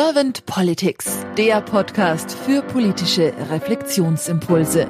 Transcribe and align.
Servant 0.00 0.46
Politics, 0.46 1.26
der 1.36 1.60
Podcast 1.60 2.30
für 2.30 2.62
politische 2.62 3.34
Reflexionsimpulse. 3.50 4.88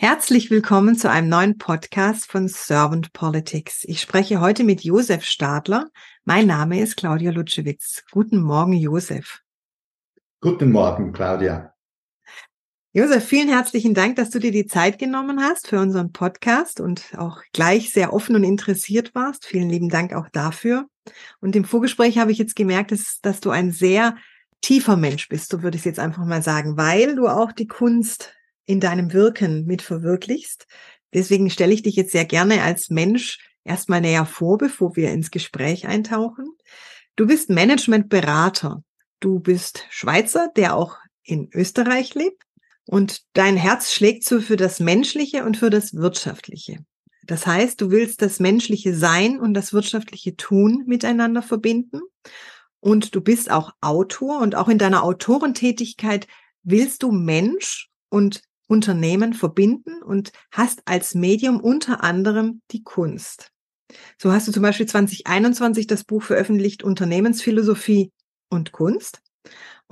Herzlich 0.00 0.50
willkommen 0.50 0.96
zu 0.96 1.08
einem 1.08 1.28
neuen 1.28 1.58
Podcast 1.58 2.28
von 2.28 2.48
Servant 2.48 3.12
Politics. 3.12 3.84
Ich 3.84 4.00
spreche 4.00 4.40
heute 4.40 4.64
mit 4.64 4.82
Josef 4.82 5.22
Stadler. 5.22 5.90
Mein 6.24 6.48
Name 6.48 6.80
ist 6.80 6.96
Claudia 6.96 7.30
Lutschewitz. 7.30 8.02
Guten 8.10 8.42
Morgen, 8.42 8.72
Josef. 8.72 9.42
Guten 10.40 10.72
Morgen, 10.72 11.12
Claudia. 11.12 11.71
Josef, 12.94 13.24
vielen 13.24 13.48
herzlichen 13.48 13.94
Dank, 13.94 14.16
dass 14.16 14.28
du 14.28 14.38
dir 14.38 14.50
die 14.50 14.66
Zeit 14.66 14.98
genommen 14.98 15.40
hast 15.40 15.66
für 15.66 15.80
unseren 15.80 16.12
Podcast 16.12 16.78
und 16.78 17.14
auch 17.16 17.40
gleich 17.54 17.90
sehr 17.90 18.12
offen 18.12 18.36
und 18.36 18.44
interessiert 18.44 19.14
warst. 19.14 19.46
Vielen 19.46 19.70
lieben 19.70 19.88
Dank 19.88 20.12
auch 20.12 20.28
dafür. 20.28 20.86
Und 21.40 21.56
im 21.56 21.64
Vorgespräch 21.64 22.18
habe 22.18 22.32
ich 22.32 22.38
jetzt 22.38 22.54
gemerkt, 22.54 22.92
dass, 22.92 23.20
dass 23.22 23.40
du 23.40 23.48
ein 23.48 23.72
sehr 23.72 24.18
tiefer 24.60 24.98
Mensch 24.98 25.30
bist, 25.30 25.50
so 25.50 25.62
würde 25.62 25.76
ich 25.76 25.80
es 25.80 25.86
jetzt 25.86 25.98
einfach 26.00 26.26
mal 26.26 26.42
sagen, 26.42 26.76
weil 26.76 27.16
du 27.16 27.28
auch 27.28 27.52
die 27.52 27.66
Kunst 27.66 28.34
in 28.66 28.78
deinem 28.78 29.14
Wirken 29.14 29.64
mit 29.64 29.80
verwirklichst. 29.80 30.66
Deswegen 31.14 31.48
stelle 31.48 31.72
ich 31.72 31.82
dich 31.82 31.96
jetzt 31.96 32.12
sehr 32.12 32.26
gerne 32.26 32.62
als 32.62 32.90
Mensch 32.90 33.38
erstmal 33.64 34.02
näher 34.02 34.26
vor, 34.26 34.58
bevor 34.58 34.96
wir 34.96 35.12
ins 35.12 35.30
Gespräch 35.30 35.88
eintauchen. 35.88 36.44
Du 37.16 37.26
bist 37.26 37.48
Managementberater. 37.48 38.84
Du 39.18 39.40
bist 39.40 39.86
Schweizer, 39.88 40.50
der 40.56 40.76
auch 40.76 40.98
in 41.24 41.48
Österreich 41.54 42.14
lebt 42.14 42.42
und 42.86 43.22
dein 43.34 43.56
Herz 43.56 43.92
schlägt 43.92 44.24
so 44.24 44.40
für 44.40 44.56
das 44.56 44.80
Menschliche 44.80 45.44
und 45.44 45.56
für 45.56 45.70
das 45.70 45.94
Wirtschaftliche. 45.94 46.84
Das 47.24 47.46
heißt, 47.46 47.80
du 47.80 47.90
willst 47.90 48.20
das 48.22 48.40
menschliche 48.40 48.94
Sein 48.94 49.38
und 49.38 49.54
das 49.54 49.72
wirtschaftliche 49.72 50.36
Tun 50.36 50.82
miteinander 50.86 51.42
verbinden. 51.42 52.00
Und 52.80 53.14
du 53.14 53.20
bist 53.20 53.50
auch 53.50 53.72
Autor 53.80 54.40
und 54.40 54.56
auch 54.56 54.68
in 54.68 54.78
deiner 54.78 55.04
Autorentätigkeit 55.04 56.26
willst 56.64 57.04
du 57.04 57.12
Mensch 57.12 57.90
und 58.08 58.42
Unternehmen 58.66 59.34
verbinden 59.34 60.02
und 60.02 60.32
hast 60.50 60.82
als 60.86 61.14
Medium 61.14 61.60
unter 61.60 62.02
anderem 62.02 62.62
die 62.70 62.82
Kunst. 62.82 63.50
So 64.18 64.32
hast 64.32 64.48
du 64.48 64.52
zum 64.52 64.62
Beispiel 64.62 64.86
2021 64.86 65.86
das 65.86 66.04
Buch 66.04 66.22
veröffentlicht 66.22 66.82
Unternehmensphilosophie 66.82 68.10
und 68.48 68.72
Kunst. 68.72 69.20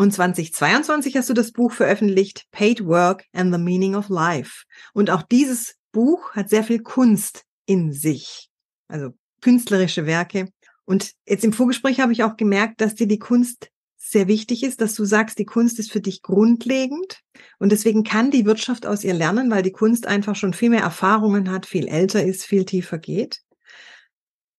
Und 0.01 0.15
2022 0.15 1.15
hast 1.19 1.29
du 1.29 1.35
das 1.35 1.53
Buch 1.53 1.73
veröffentlicht, 1.73 2.47
Paid 2.53 2.87
Work 2.87 3.27
and 3.35 3.53
the 3.53 3.61
Meaning 3.61 3.95
of 3.95 4.09
Life. 4.09 4.65
Und 4.95 5.11
auch 5.11 5.21
dieses 5.21 5.75
Buch 5.93 6.33
hat 6.33 6.49
sehr 6.49 6.65
viel 6.65 6.81
Kunst 6.81 7.45
in 7.67 7.93
sich, 7.93 8.49
also 8.89 9.11
künstlerische 9.43 10.07
Werke. 10.07 10.49
Und 10.87 11.13
jetzt 11.27 11.45
im 11.45 11.53
Vorgespräch 11.53 12.01
habe 12.01 12.15
ich 12.15 12.25
auch 12.25 12.39
gemerkt, 12.39 12.81
dass 12.81 12.95
dir 12.95 13.09
die 13.09 13.19
Kunst 13.19 13.69
sehr 13.99 14.27
wichtig 14.27 14.63
ist, 14.63 14.81
dass 14.81 14.95
du 14.95 15.05
sagst, 15.05 15.39
die 15.39 15.45
Kunst 15.45 15.79
ist 15.79 15.93
für 15.93 16.01
dich 16.01 16.23
grundlegend 16.23 17.21
und 17.59 17.71
deswegen 17.71 18.03
kann 18.03 18.31
die 18.31 18.47
Wirtschaft 18.47 18.87
aus 18.87 19.05
ihr 19.05 19.13
lernen, 19.13 19.51
weil 19.51 19.63
die 19.63 19.71
Kunst 19.71 20.07
einfach 20.07 20.35
schon 20.35 20.55
viel 20.55 20.71
mehr 20.71 20.81
Erfahrungen 20.81 21.51
hat, 21.51 21.67
viel 21.67 21.87
älter 21.87 22.25
ist, 22.25 22.47
viel 22.47 22.65
tiefer 22.65 22.97
geht. 22.97 23.43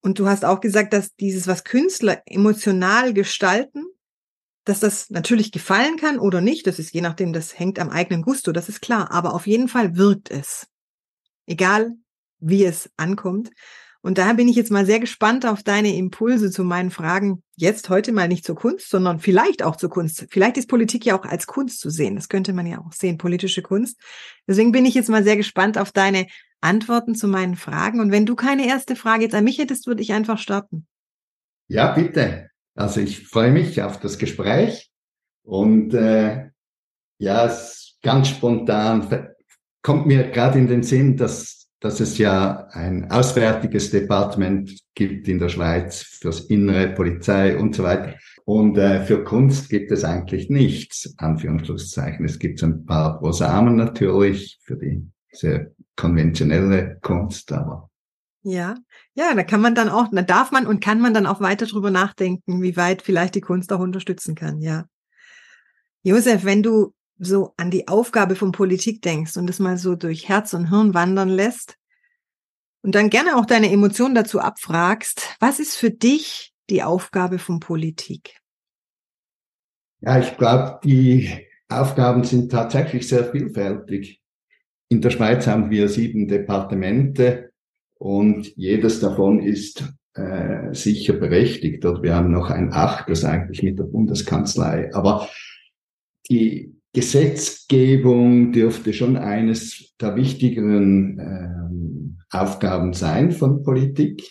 Und 0.02 0.19
du 0.19 0.28
hast 0.28 0.45
auch 0.45 0.62
gesagt, 0.62 0.94
dass 0.94 1.16
dieses, 1.16 1.47
was 1.47 1.64
Künstler 1.64 2.22
emotional 2.28 3.16
gestalten, 3.16 3.88
dass 4.64 4.80
das 4.80 5.09
natürlich 5.09 5.52
gefallen 5.52 5.98
kann 5.98 6.20
oder 6.20 6.42
nicht, 6.42 6.67
das 6.67 6.80
ist 6.80 6.94
je 6.94 7.02
nachdem, 7.02 7.34
das 7.34 7.58
hängt 7.58 7.80
am 7.80 7.90
eigenen 7.90 8.22
Gusto, 8.22 8.52
das 8.52 8.70
ist 8.70 8.81
klar. 8.81 9.12
Aber 9.12 9.34
auf 9.34 9.48
jeden 9.48 9.68
Fall 9.68 9.95
wirkt 9.95 10.30
es. 10.30 10.68
Egal, 11.48 11.94
wie 12.40 12.66
es 12.66 12.90
ankommt. 12.98 13.52
Und 14.03 14.18
daher 14.18 14.34
bin 14.34 14.48
ich 14.48 14.56
jetzt 14.56 14.72
mal 14.72 14.86
sehr 14.86 15.00
gespannt 15.00 15.45
auf 15.45 15.62
deine 15.62 15.95
Impulse 15.95 16.50
zu 16.50 16.64
meinen 16.64 16.90
Fragen. 16.90 17.44
Jetzt 17.56 17.90
heute 17.90 18.12
mal 18.12 18.28
nicht 18.28 18.45
zur 18.45 18.56
Kunst, 18.56 18.90
sondern 18.90 19.20
vielleicht 19.20 19.62
auch 19.62 19.75
zur 19.75 19.91
Kunst. 19.91 20.25
Vielleicht 20.31 20.58
ist 20.58 20.68
Politik 20.68 21.06
ja 21.06 21.19
auch 21.19 21.25
als 21.25 21.46
Kunst 21.46 21.80
zu 21.80 21.91
sehen. 21.91 22.16
Das 22.16 22.28
könnte 22.28 22.53
man 22.53 22.66
ja 22.66 22.80
auch 22.80 22.94
sehen, 22.94 23.19
politische 23.19 23.62
Kunst. 23.62 24.00
Deswegen 24.47 24.72
bin 24.72 24.88
ich 24.88 24.96
jetzt 24.96 25.09
mal 25.09 25.24
sehr 25.24 25.38
gespannt 25.38 25.78
auf 25.78 25.91
deine 25.91 26.25
Antworten 26.62 27.14
zu 27.14 27.28
meinen 27.28 27.56
Fragen. 27.56 28.00
Und 28.00 28.12
wenn 28.12 28.25
du 28.25 28.35
keine 28.35 28.68
erste 28.68 28.96
Frage 28.96 29.24
jetzt 29.24 29.35
an 29.35 29.44
mich 29.44 29.59
hättest, 29.59 29.85
würde 29.85 30.02
ich 30.02 30.14
einfach 30.14 30.40
starten. 30.40 30.88
Ja, 31.68 31.91
bitte. 31.94 32.50
Also 32.76 33.02
ich 33.02 33.28
freue 33.28 33.52
mich 33.52 33.82
auf 33.82 34.00
das 34.00 34.18
Gespräch 34.18 34.92
und 35.44 35.94
äh, 35.94 36.50
ja, 37.20 37.56
ganz 38.02 38.30
spontan 38.30 39.28
kommt 39.82 40.06
mir 40.06 40.30
gerade 40.30 40.59
in 40.59 40.68
den 40.68 40.84
Sinn, 40.84 41.18
dass, 41.18 41.70
dass 41.80 42.00
es 42.00 42.18
ja 42.18 42.68
ein 42.72 43.12
auswärtiges 43.12 43.92
Departement 43.92 44.72
gibt 44.96 45.28
in 45.28 45.40
der 45.40 45.50
Schweiz 45.50 46.02
fürs 46.02 46.42
Innere, 46.42 46.94
Polizei 46.94 47.58
und 47.58 47.76
so 47.76 47.84
weiter. 47.84 48.16
Und 48.46 48.78
äh, 48.78 49.03
für 49.06 49.24
Kunst 49.24 49.70
gibt 49.70 49.92
es 49.92 50.03
eigentlich 50.03 50.50
nichts, 50.50 51.14
Anführungszeichen. 51.18 52.26
Es 52.26 52.40
gibt 52.40 52.62
ein 52.64 52.86
paar 52.86 53.20
Prosamen 53.20 53.76
natürlich 53.76 54.59
für 54.64 54.78
die 54.78 55.08
sehr 55.32 55.72
konventionelle 55.96 56.98
Kunst, 57.02 57.52
aber 57.52 57.91
ja, 58.44 58.75
ja, 59.13 59.34
da 59.35 59.44
kann 59.44 59.62
man 59.62 59.75
dann 59.75 59.90
auch, 59.90 60.07
da 60.12 60.22
darf 60.22 60.52
man 60.52 60.66
und 60.66 60.79
kann 60.79 61.00
man 61.00 61.13
dann 61.13 61.28
auch 61.28 61.41
weiter 61.41 61.66
drüber 61.66 61.91
nachdenken, 61.91 62.62
wie 62.62 62.75
weit 62.75 63.02
vielleicht 63.02 63.35
die 63.35 63.41
Kunst 63.41 63.72
auch 63.72 63.79
unterstützen 63.79 64.35
kann, 64.35 64.62
ja. 64.62 64.85
Josef, 66.03 66.44
wenn 66.44 66.63
du 66.63 66.94
so 67.19 67.53
an 67.57 67.69
die 67.69 67.88
Aufgabe 67.88 68.35
von 68.35 68.52
Politik 68.52 69.03
denkst 69.03 69.38
und 69.38 69.47
das 69.47 69.59
mal 69.59 69.78
so 69.78 69.96
durch 69.96 70.28
Herz 70.28 70.53
und 70.53 70.69
Hirn 70.69 70.96
wandern 70.96 71.29
lässt 71.29 71.78
und 72.81 72.96
dann 72.96 73.12
gerne 73.12 73.38
auch 73.38 73.46
deine 73.46 73.72
Emotionen 73.72 74.16
dazu 74.16 74.40
abfragst, 74.40 75.35
was 75.40 75.59
ist 75.59 75.78
für 75.78 75.91
dich 75.91 76.52
die 76.72 76.81
Aufgabe 76.81 77.38
von 77.38 77.59
Politik? 77.59 78.40
Ja, 80.00 80.19
ich 80.19 80.35
glaube, 80.35 80.79
die 80.84 81.47
Aufgaben 81.69 82.23
sind 82.23 82.52
tatsächlich 82.52 83.08
sehr 83.08 83.31
vielfältig. 83.31 84.19
In 84.90 85.00
der 85.02 85.12
Schweiz 85.12 85.46
haben 85.46 85.69
wir 85.69 85.88
sieben 85.90 86.28
Departemente 86.28 87.50
und 88.01 88.56
jedes 88.56 89.00
davon 89.00 89.44
ist 89.44 89.94
äh, 90.16 90.73
sicher 90.73 91.13
berechtigt. 91.13 91.85
Und 91.85 92.01
wir 92.01 92.16
haben 92.16 92.31
noch 92.31 92.50
ein 92.50 92.73
Acht, 92.73 93.07
das 93.07 93.23
eigentlich 93.23 93.62
mit 93.62 93.78
der 93.78 93.84
Bundeskanzlei. 93.84 94.91
Aber 94.95 95.29
die 96.28 96.73
Gesetzgebung 96.94 98.53
dürfte 98.53 98.94
schon 98.94 99.17
eines 99.17 99.94
der 100.01 100.16
wichtigeren 100.16 101.19
ähm, 101.19 102.17
Aufgaben 102.31 102.94
sein 102.94 103.31
von 103.31 103.61
Politik. 103.61 104.28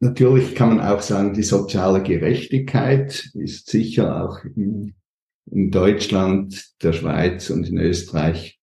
Natürlich 0.00 0.54
kann 0.54 0.76
man 0.76 0.80
auch 0.86 1.00
sagen, 1.00 1.32
die 1.32 1.42
soziale 1.42 2.02
Gerechtigkeit 2.02 3.30
ist 3.32 3.70
sicher 3.70 4.26
auch 4.26 4.44
in, 4.44 4.94
in 5.50 5.70
Deutschland, 5.70 6.70
der 6.82 6.92
Schweiz 6.92 7.48
und 7.48 7.66
in 7.66 7.78
Österreich 7.78 8.57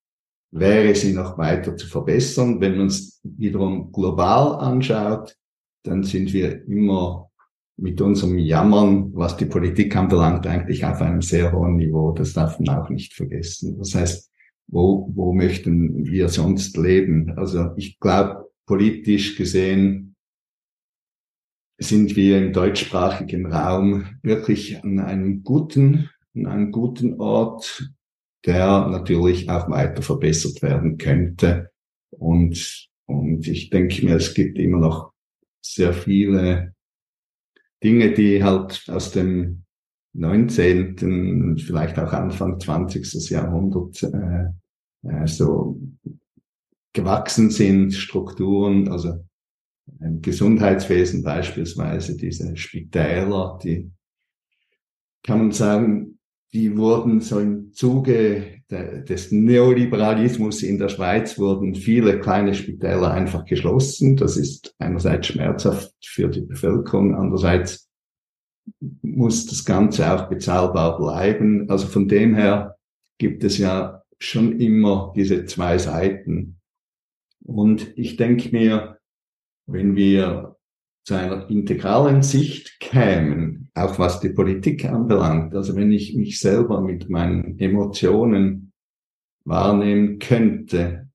wäre 0.55 0.95
sie 0.95 1.13
noch 1.13 1.37
weiter 1.37 1.75
zu 1.75 1.87
verbessern. 1.87 2.61
Wenn 2.61 2.77
man 2.77 2.87
es 2.87 3.19
wiederum 3.23 3.91
global 3.91 4.55
anschaut, 4.55 5.35
dann 5.83 6.03
sind 6.03 6.31
wir 6.31 6.65
immer 6.65 7.29
mit 7.77 7.99
unserem 7.99 8.37
Jammern, 8.37 9.13
was 9.13 9.35
die 9.35 9.45
Politik 9.45 9.95
anbelangt, 9.97 10.47
eigentlich 10.47 10.85
auf 10.85 11.01
einem 11.01 11.21
sehr 11.21 11.51
hohen 11.51 11.75
Niveau. 11.75 12.13
Das 12.13 12.31
darf 12.31 12.57
man 12.59 12.77
auch 12.77 12.89
nicht 12.89 13.13
vergessen. 13.13 13.77
Das 13.77 13.93
heißt, 13.93 14.31
wo, 14.67 15.11
wo 15.13 15.33
möchten 15.33 16.05
wir 16.05 16.29
sonst 16.29 16.77
leben? 16.77 17.37
Also 17.37 17.71
ich 17.75 17.99
glaube, 17.99 18.49
politisch 18.65 19.35
gesehen 19.37 20.15
sind 21.77 22.15
wir 22.15 22.37
im 22.37 22.53
deutschsprachigen 22.53 23.51
Raum 23.51 24.05
wirklich 24.23 24.81
an 24.81 24.99
einem 24.99 25.43
guten, 25.43 26.09
an 26.33 26.45
einem 26.45 26.71
guten 26.71 27.19
Ort 27.19 27.91
der 28.45 28.87
natürlich 28.87 29.49
auch 29.49 29.69
weiter 29.69 30.01
verbessert 30.01 30.61
werden 30.61 30.97
könnte. 30.97 31.71
Und, 32.11 32.89
und 33.05 33.47
ich 33.47 33.69
denke 33.69 34.05
mir, 34.05 34.15
es 34.15 34.33
gibt 34.33 34.57
immer 34.57 34.79
noch 34.79 35.11
sehr 35.61 35.93
viele 35.93 36.73
Dinge, 37.83 38.13
die 38.13 38.43
halt 38.43 38.85
aus 38.87 39.11
dem 39.11 39.63
19. 40.13 40.97
und 40.99 41.61
vielleicht 41.61 41.99
auch 41.99 42.13
Anfang 42.13 42.59
20. 42.59 43.29
Jahrhundert 43.29 44.01
äh, 44.03 44.45
äh, 45.07 45.27
so 45.27 45.79
gewachsen 46.93 47.49
sind, 47.49 47.93
Strukturen, 47.93 48.87
also 48.87 49.25
im 49.99 50.21
Gesundheitswesen 50.21 51.23
beispielsweise, 51.23 52.15
diese 52.15 52.55
Spitäler, 52.55 53.59
die 53.61 53.91
kann 55.23 55.39
man 55.39 55.51
sagen, 55.51 56.14
die 56.55 56.77
wurden 56.77 57.19
so 57.19 57.41
im 57.41 57.73
Zuge 57.73 58.61
des 58.71 59.31
Neoliberalismus 59.31 60.63
in 60.63 60.79
der 60.79 60.87
Schweiz 60.87 61.37
wurden 61.37 61.75
viele 61.75 62.17
kleine 62.21 62.53
Spitäler 62.53 63.11
einfach 63.11 63.43
geschlossen. 63.43 64.15
Das 64.15 64.37
ist 64.37 64.73
einerseits 64.79 65.27
schmerzhaft 65.27 65.93
für 66.01 66.29
die 66.29 66.41
Bevölkerung, 66.41 67.13
andererseits 67.13 67.89
muss 69.01 69.45
das 69.45 69.65
Ganze 69.65 70.09
auch 70.09 70.29
bezahlbar 70.29 70.97
bleiben. 70.97 71.69
Also 71.69 71.87
von 71.87 72.07
dem 72.07 72.35
her 72.35 72.77
gibt 73.17 73.43
es 73.43 73.57
ja 73.57 74.03
schon 74.17 74.61
immer 74.61 75.11
diese 75.13 75.45
zwei 75.45 75.77
Seiten. 75.77 76.61
Und 77.43 77.97
ich 77.97 78.15
denke 78.15 78.49
mir, 78.55 78.97
wenn 79.67 79.97
wir 79.97 80.54
zu 81.05 81.13
einer 81.13 81.49
integralen 81.49 82.23
Sicht 82.23 82.79
kämen, 82.79 83.69
auch 83.75 83.99
was 83.99 84.19
die 84.19 84.29
Politik 84.29 84.85
anbelangt. 84.85 85.53
Also 85.53 85.75
wenn 85.75 85.91
ich 85.91 86.15
mich 86.15 86.39
selber 86.39 86.81
mit 86.81 87.09
meinen 87.09 87.59
Emotionen 87.59 88.73
wahrnehmen 89.45 90.17
könnte 90.17 91.09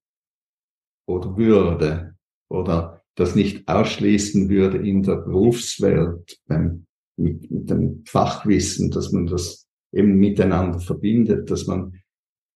oder 1.06 1.36
würde 1.36 2.14
oder 2.48 3.02
das 3.16 3.34
nicht 3.34 3.66
ausschließen 3.66 4.48
würde 4.48 4.78
in 4.78 5.02
der 5.02 5.16
Berufswelt 5.16 6.40
beim, 6.46 6.86
mit, 7.16 7.50
mit 7.50 7.68
dem 7.68 8.04
Fachwissen, 8.06 8.92
dass 8.92 9.10
man 9.10 9.26
das 9.26 9.66
eben 9.92 10.14
miteinander 10.18 10.78
verbindet, 10.78 11.50
dass 11.50 11.66
man 11.66 12.00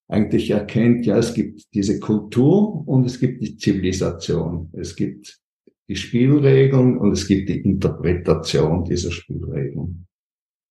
eigentlich 0.09 0.51
erkennt, 0.51 1.05
ja, 1.05 1.19
es 1.19 1.35
gibt 1.35 1.75
diese 1.75 1.99
Kultur 1.99 2.87
und 2.87 3.05
es 3.07 3.19
gibt 3.19 3.43
die 3.43 3.57
Zivilisation. 3.57 4.71
Es 4.73 4.95
gibt 4.95 5.41
die 5.89 5.97
Spielregeln 5.97 6.99
und 6.99 7.13
es 7.13 7.27
gibt 7.27 7.49
die 7.49 7.61
Interpretation 7.61 8.85
dieser 8.85 9.11
Spielregeln. 9.11 10.07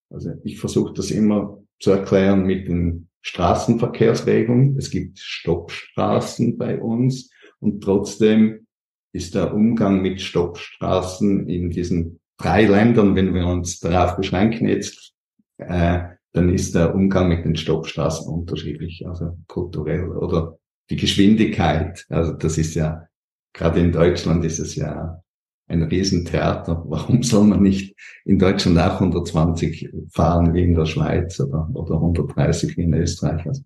Also 0.10 0.32
ich 0.44 0.60
versuche 0.60 0.94
das 0.94 1.12
immer 1.12 1.60
zu 1.80 1.92
erklären 1.92 2.46
mit 2.46 2.68
den 2.68 3.10
Straßenverkehrsregeln. 3.22 4.78
Es 4.78 4.90
gibt 4.90 5.20
Stoppstraßen 5.20 6.58
bei 6.58 6.80
uns 6.80 7.32
und 7.60 7.84
trotzdem 7.84 8.68
ist 9.14 9.36
der 9.36 9.54
Umgang 9.54 10.02
mit 10.02 10.22
Stoppstraßen 10.22 11.48
in 11.48 11.70
diesen 11.70 12.20
drei 12.38 12.66
Ländern, 12.66 13.16
wenn 13.16 13.34
wir 13.34 13.46
uns 13.46 13.80
darauf 13.80 14.18
beschränken 14.18 14.68
jetzt, 14.68 15.14
äh, 15.58 16.02
dann 16.34 16.50
ist 16.50 16.74
der 16.74 16.96
Umgang 16.96 17.30
mit 17.30 17.46
den 17.46 17.56
Stoppstraßen 17.56 18.28
unterschiedlich, 18.28 19.08
also 19.08 19.38
kulturell 19.48 20.10
oder 20.10 20.58
die 20.90 20.96
Geschwindigkeit. 20.96 22.06
Also 22.10 22.34
das 22.34 22.58
ist 22.58 22.74
ja, 22.76 23.08
gerade 23.54 23.80
in 23.80 23.92
Deutschland 23.92 24.44
ist 24.44 24.60
es 24.60 24.76
ja 24.76 25.22
ein 25.68 25.84
Riesentheater. 25.84 26.84
Warum 26.86 27.24
soll 27.24 27.46
man 27.46 27.62
nicht 27.62 27.96
in 28.26 28.40
Deutschland 28.40 28.78
auch 28.80 28.96
120 28.96 29.90
fahren 30.10 30.54
wie 30.54 30.64
in 30.64 30.76
der 30.76 30.86
Schweiz 30.86 31.40
oder, 31.40 31.70
oder 31.74 31.96
130 31.96 32.78
wie 32.78 32.84
in 32.84 32.94
Österreich? 32.94 33.46
Also, 33.48 33.64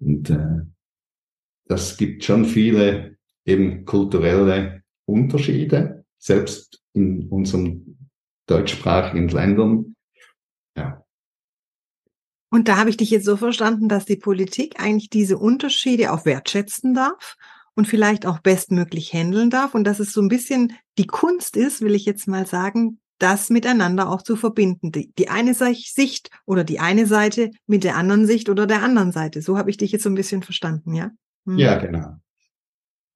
und 0.00 0.30
äh, 0.30 0.62
das 1.66 1.96
gibt 1.96 2.24
schon 2.24 2.44
viele 2.44 3.16
eben 3.44 3.84
kulturelle 3.84 4.82
Unterschiede, 5.06 6.04
selbst 6.18 6.82
in 6.94 7.28
unseren 7.28 8.08
deutschsprachigen 8.46 9.28
Ländern. 9.28 9.94
Ja, 10.76 11.04
und 12.54 12.68
da 12.68 12.76
habe 12.76 12.88
ich 12.88 12.96
dich 12.96 13.10
jetzt 13.10 13.24
so 13.24 13.36
verstanden, 13.36 13.88
dass 13.88 14.04
die 14.04 14.14
Politik 14.14 14.78
eigentlich 14.78 15.10
diese 15.10 15.38
Unterschiede 15.38 16.12
auch 16.12 16.24
wertschätzen 16.24 16.94
darf 16.94 17.36
und 17.74 17.86
vielleicht 17.86 18.26
auch 18.26 18.38
bestmöglich 18.38 19.12
handeln 19.12 19.50
darf 19.50 19.74
und 19.74 19.84
dass 19.84 20.00
es 20.00 20.12
so 20.12 20.20
ein 20.20 20.28
bisschen 20.28 20.72
die 20.98 21.06
Kunst 21.06 21.56
ist, 21.56 21.80
will 21.80 21.94
ich 21.94 22.04
jetzt 22.04 22.28
mal 22.28 22.46
sagen, 22.46 23.00
das 23.18 23.50
miteinander 23.50 24.10
auch 24.10 24.22
zu 24.22 24.36
verbinden. 24.36 24.92
Die, 24.92 25.12
die 25.18 25.28
eine 25.28 25.54
Sicht 25.54 26.30
oder 26.46 26.64
die 26.64 26.80
eine 26.80 27.06
Seite 27.06 27.50
mit 27.66 27.84
der 27.84 27.96
anderen 27.96 28.26
Sicht 28.26 28.48
oder 28.48 28.66
der 28.66 28.82
anderen 28.82 29.12
Seite. 29.12 29.40
So 29.40 29.56
habe 29.56 29.70
ich 29.70 29.76
dich 29.76 29.92
jetzt 29.92 30.02
so 30.02 30.10
ein 30.10 30.14
bisschen 30.14 30.42
verstanden, 30.42 30.94
ja? 30.94 31.10
Hm. 31.46 31.58
Ja, 31.58 31.78
genau. 31.78 32.16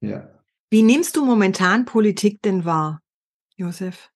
Ja. 0.01 0.29
Wie 0.71 0.83
nimmst 0.83 1.17
du 1.17 1.25
momentan 1.25 1.85
Politik 1.85 2.43
denn 2.43 2.65
wahr, 2.65 3.01
Josef? 3.57 4.11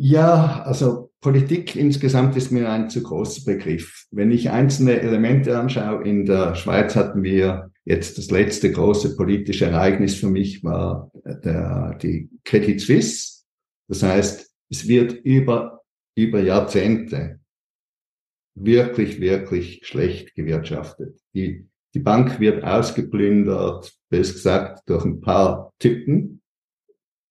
Ja, 0.00 0.62
also 0.62 1.10
Politik 1.20 1.74
insgesamt 1.74 2.36
ist 2.36 2.52
mir 2.52 2.70
ein 2.70 2.88
zu 2.88 3.02
großer 3.02 3.44
Begriff. 3.44 4.06
Wenn 4.12 4.30
ich 4.30 4.50
einzelne 4.50 5.00
Elemente 5.00 5.58
anschaue, 5.58 6.04
in 6.04 6.24
der 6.24 6.54
Schweiz 6.54 6.94
hatten 6.94 7.24
wir 7.24 7.72
jetzt 7.84 8.16
das 8.16 8.30
letzte 8.30 8.70
große 8.70 9.16
politische 9.16 9.66
Ereignis 9.66 10.14
für 10.14 10.28
mich 10.28 10.62
war 10.62 11.10
der, 11.24 11.98
die 12.00 12.30
Credit 12.44 12.80
Suisse. 12.80 13.42
Das 13.88 14.04
heißt, 14.04 14.48
es 14.70 14.86
wird 14.86 15.12
über, 15.24 15.80
über 16.16 16.40
Jahrzehnte 16.40 17.40
wirklich, 18.54 19.20
wirklich 19.20 19.80
schlecht 19.84 20.36
gewirtschaftet. 20.36 21.18
Die, 21.34 21.66
die 21.94 22.00
Bank 22.00 22.38
wird 22.38 22.62
ausgeplündert, 22.62 23.92
besser 24.10 24.34
gesagt, 24.34 24.88
durch 24.88 25.04
ein 25.04 25.20
paar 25.20 25.72
Typen, 25.80 26.37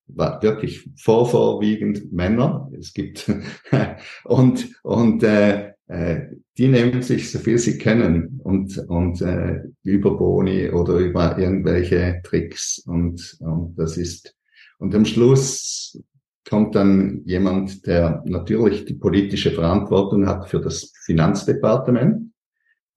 wirklich 0.08 0.90
vor, 0.96 1.30
vorwiegend 1.30 2.12
Männer. 2.12 2.70
Es 2.78 2.94
gibt 2.94 3.32
und 4.24 4.68
und 4.84 5.24
äh, 5.24 5.74
äh, 5.88 6.22
die 6.58 6.68
nehmen 6.68 7.02
sich 7.02 7.32
so 7.32 7.40
viel 7.40 7.58
sie 7.58 7.78
können 7.78 8.40
und 8.44 8.78
und 8.90 9.22
äh, 9.22 9.62
über 9.84 10.18
Boni 10.18 10.70
oder 10.70 10.96
über 10.96 11.38
irgendwelche 11.38 12.22
Tricks 12.24 12.80
und 12.86 13.38
und 13.40 13.76
das 13.78 13.98
ist 13.98 14.36
und 14.80 14.94
am 14.94 15.06
Schluss 15.06 16.00
kommt 16.48 16.76
dann 16.76 17.24
jemand, 17.26 17.86
der 17.88 18.24
natürlich 18.26 18.86
die 18.86 18.94
politische 18.94 19.52
Verantwortung 19.52 20.28
hat 20.28 20.50
für 20.50 20.62
das 20.62 20.94
Finanzdepartement, 21.04 22.32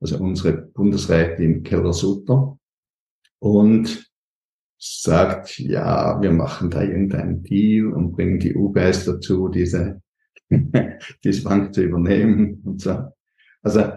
also 0.00 0.18
unsere 0.18 0.52
Bundesrätin 0.52 1.62
Keller-Sutter 1.62 2.58
und 3.40 4.09
sagt, 4.80 5.58
ja, 5.58 6.20
wir 6.22 6.32
machen 6.32 6.70
da 6.70 6.82
irgendeinen 6.82 7.42
Deal 7.42 7.92
und 7.92 8.12
bringen 8.12 8.38
die 8.38 8.54
UBS 8.54 9.04
dazu, 9.04 9.48
diese, 9.48 10.00
diese 11.24 11.42
Bank 11.44 11.74
zu 11.74 11.82
übernehmen 11.82 12.62
und 12.64 12.80
so. 12.80 12.98
Also 13.62 13.92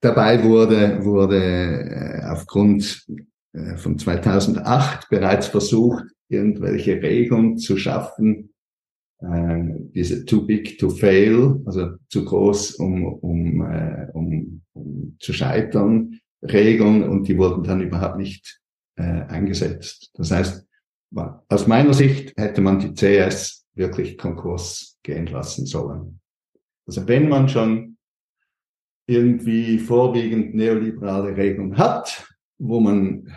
dabei 0.00 0.42
wurde, 0.42 1.04
wurde 1.04 1.40
äh, 1.40 2.24
aufgrund 2.24 3.06
äh, 3.52 3.76
von 3.76 3.96
2008 3.96 5.08
bereits 5.10 5.46
versucht, 5.46 6.04
irgendwelche 6.28 7.00
Regeln 7.00 7.56
zu 7.56 7.76
schaffen, 7.76 8.52
äh, 9.20 9.64
diese 9.94 10.24
too 10.24 10.44
big 10.44 10.76
to 10.78 10.90
fail, 10.90 11.62
also 11.66 11.90
zu 12.08 12.24
groß, 12.24 12.74
um, 12.74 13.04
um, 13.04 13.60
um, 14.12 14.62
um 14.72 15.16
zu 15.20 15.32
scheitern, 15.32 16.18
Regeln 16.42 17.04
und 17.04 17.28
die 17.28 17.38
wurden 17.38 17.62
dann 17.62 17.80
überhaupt 17.80 18.16
nicht 18.16 18.60
äh, 18.98 19.02
eingesetzt. 19.28 20.10
Das 20.14 20.30
heißt, 20.30 20.66
aus 21.48 21.66
meiner 21.66 21.94
Sicht 21.94 22.34
hätte 22.36 22.60
man 22.60 22.78
die 22.80 22.92
CS 22.92 23.66
wirklich 23.74 24.18
Konkurs 24.18 24.98
gehen 25.02 25.26
lassen 25.26 25.64
sollen. 25.64 26.20
Also 26.86 27.06
wenn 27.06 27.28
man 27.28 27.48
schon 27.48 27.96
irgendwie 29.06 29.78
vorwiegend 29.78 30.54
neoliberale 30.54 31.36
Regeln 31.36 31.78
hat, 31.78 32.26
wo 32.58 32.80
man, 32.80 33.32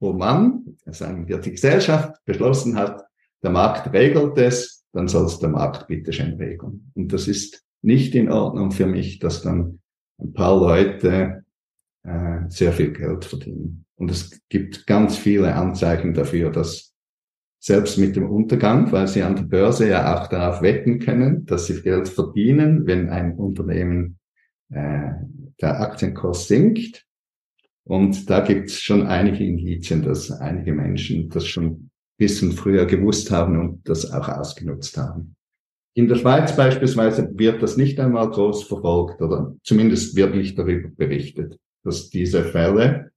wo 0.00 0.12
man, 0.12 0.76
sagen 0.86 1.26
wir 1.28 1.38
die 1.38 1.52
Gesellschaft, 1.52 2.22
beschlossen 2.24 2.76
hat, 2.76 3.04
der 3.42 3.50
Markt 3.50 3.92
regelt 3.92 4.36
es, 4.36 4.84
dann 4.92 5.08
soll 5.08 5.26
es 5.26 5.38
der 5.38 5.48
Markt 5.48 5.86
bitte 5.86 6.12
schön 6.12 6.34
regeln. 6.34 6.90
Und 6.94 7.12
das 7.12 7.28
ist 7.28 7.64
nicht 7.82 8.14
in 8.14 8.30
Ordnung 8.30 8.70
für 8.70 8.86
mich, 8.86 9.18
dass 9.18 9.42
dann 9.42 9.80
ein 10.18 10.32
paar 10.32 10.58
Leute 10.58 11.44
äh, 12.02 12.40
sehr 12.48 12.72
viel 12.72 12.92
Geld 12.92 13.24
verdienen. 13.24 13.83
Und 13.96 14.10
es 14.10 14.40
gibt 14.48 14.86
ganz 14.86 15.16
viele 15.16 15.54
Anzeichen 15.54 16.14
dafür, 16.14 16.50
dass 16.50 16.94
selbst 17.60 17.96
mit 17.96 18.14
dem 18.14 18.28
Untergang, 18.28 18.92
weil 18.92 19.08
sie 19.08 19.22
an 19.22 19.36
der 19.36 19.44
Börse 19.44 19.88
ja 19.88 20.14
auch 20.14 20.26
darauf 20.26 20.60
wetten 20.60 20.98
können, 20.98 21.46
dass 21.46 21.66
sie 21.66 21.80
Geld 21.80 22.08
verdienen, 22.08 22.86
wenn 22.86 23.08
ein 23.08 23.36
Unternehmen 23.36 24.18
äh, 24.70 25.12
der 25.60 25.80
Aktienkurs 25.80 26.46
sinkt. 26.46 27.06
Und 27.84 28.28
da 28.28 28.40
gibt 28.40 28.68
es 28.68 28.80
schon 28.80 29.06
einige 29.06 29.44
Indizien, 29.44 30.02
dass 30.02 30.30
einige 30.30 30.74
Menschen 30.74 31.30
das 31.30 31.46
schon 31.46 31.64
ein 31.64 31.90
bisschen 32.18 32.52
früher 32.52 32.84
gewusst 32.86 33.30
haben 33.30 33.58
und 33.58 33.88
das 33.88 34.10
auch 34.12 34.28
ausgenutzt 34.28 34.96
haben. 34.98 35.36
In 35.96 36.08
der 36.08 36.16
Schweiz 36.16 36.56
beispielsweise 36.56 37.30
wird 37.34 37.62
das 37.62 37.76
nicht 37.76 38.00
einmal 38.00 38.28
groß 38.28 38.64
verfolgt 38.64 39.22
oder 39.22 39.54
zumindest 39.62 40.16
wird 40.16 40.34
nicht 40.34 40.58
darüber 40.58 40.88
berichtet, 40.88 41.58
dass 41.84 42.10
diese 42.10 42.42
Fälle 42.44 43.12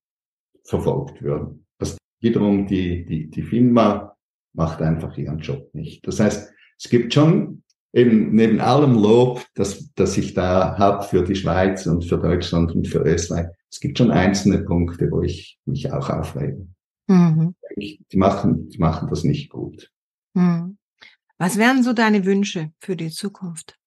verfolgt 0.67 1.21
werden. 1.23 1.65
Das 1.79 1.97
wiederum 2.21 2.67
die, 2.67 3.05
die, 3.05 3.29
die 3.29 3.41
FINMA 3.41 4.15
macht 4.53 4.81
einfach 4.81 5.17
ihren 5.17 5.39
Job 5.39 5.73
nicht. 5.73 6.05
Das 6.05 6.19
heißt, 6.19 6.53
es 6.77 6.89
gibt 6.89 7.13
schon 7.13 7.63
eben 7.93 8.35
neben 8.35 8.59
allem 8.59 8.93
Lob, 8.93 9.45
das, 9.55 9.91
das 9.95 10.17
ich 10.17 10.33
da 10.33 10.77
habe 10.77 11.03
für 11.03 11.23
die 11.23 11.35
Schweiz 11.35 11.85
und 11.87 12.05
für 12.05 12.17
Deutschland 12.17 12.75
und 12.75 12.87
für 12.87 12.99
Österreich, 12.99 13.47
es 13.69 13.79
gibt 13.79 13.97
schon 13.97 14.11
einzelne 14.11 14.59
Punkte, 14.59 15.09
wo 15.11 15.21
ich 15.21 15.57
mich 15.65 15.91
auch 15.91 16.09
aufrege. 16.09 16.67
Mhm. 17.07 17.55
Die 17.77 18.17
machen, 18.17 18.69
die 18.69 18.77
machen 18.77 19.07
das 19.09 19.23
nicht 19.23 19.49
gut. 19.49 19.91
Mhm. 20.33 20.77
Was 21.37 21.57
wären 21.57 21.83
so 21.83 21.93
deine 21.93 22.25
Wünsche 22.25 22.71
für 22.79 22.95
die 22.95 23.09
Zukunft? 23.09 23.77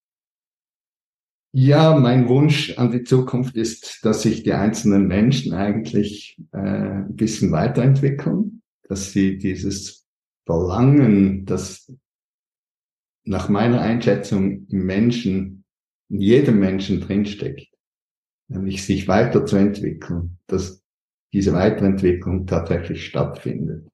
Ja, 1.53 1.99
mein 1.99 2.29
Wunsch 2.29 2.77
an 2.77 2.91
die 2.91 3.03
Zukunft 3.03 3.57
ist, 3.57 4.05
dass 4.05 4.21
sich 4.21 4.43
die 4.43 4.53
einzelnen 4.53 5.07
Menschen 5.07 5.53
eigentlich 5.53 6.37
äh, 6.53 6.57
ein 6.57 7.15
bisschen 7.15 7.51
weiterentwickeln, 7.51 8.61
dass 8.87 9.11
sie 9.11 9.37
dieses 9.37 10.07
Verlangen, 10.45 11.45
das 11.45 11.91
nach 13.25 13.49
meiner 13.49 13.81
Einschätzung 13.81 14.65
im 14.69 14.85
Menschen, 14.85 15.65
in 16.09 16.21
jedem 16.21 16.59
Menschen 16.59 17.01
drinsteckt, 17.01 17.67
nämlich 18.47 18.85
sich 18.85 19.09
weiterzuentwickeln, 19.09 20.37
dass 20.47 20.81
diese 21.33 21.51
Weiterentwicklung 21.53 22.47
tatsächlich 22.47 23.05
stattfindet. 23.05 23.87